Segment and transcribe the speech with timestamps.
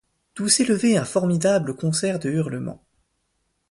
[0.35, 2.83] d’où s’élevait un formidable concert de hurlements.